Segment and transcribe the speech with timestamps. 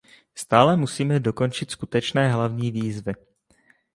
[0.35, 3.13] Stále musíme dokončit skutečné hlavní výzvy.